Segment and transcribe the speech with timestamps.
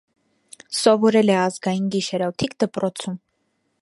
[0.77, 3.21] Սովորել է ազգային գիշերօթիկ դպրոցում։